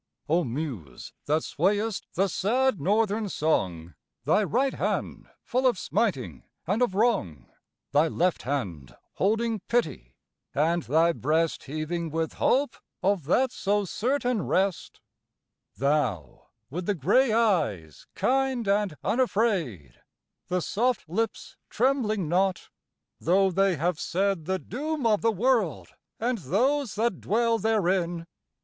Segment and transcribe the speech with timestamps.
[0.27, 3.93] O muse that swayest the sad Northern Song,
[4.23, 7.51] Thy right hand full of smiting & of wrong,
[7.91, 14.41] Thy left hand holding pity; & thy breast Heaving with hope of that so certain
[14.41, 15.01] rest:
[15.77, 20.01] Thou, with the grey eyes kind and unafraid,
[20.47, 22.69] The soft lips trembling not,
[23.19, 25.89] though they have said The doom of the World
[26.19, 28.25] and those that dwell therein.